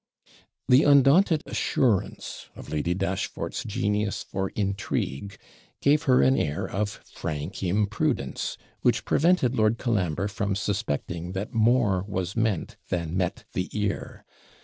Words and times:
The 0.67 0.81
undaunted 0.83 1.43
assurance 1.45 2.49
of 2.55 2.69
Lady 2.69 2.95
Dashfort's 2.95 3.63
genius 3.63 4.23
for 4.23 4.49
intrigue 4.55 5.37
gave 5.79 6.01
her 6.09 6.23
an 6.23 6.35
air 6.35 6.67
of 6.67 6.89
frank 7.05 7.61
imprudence, 7.61 8.57
which 8.81 9.05
prevented 9.05 9.53
Lord 9.53 9.77
Colambre 9.77 10.27
from 10.27 10.55
suspecting 10.55 11.33
that 11.33 11.53
more 11.53 12.03
was 12.07 12.35
meant 12.35 12.77
than 12.89 13.15
met 13.15 13.43
the 13.53 13.69
ear. 13.79 14.25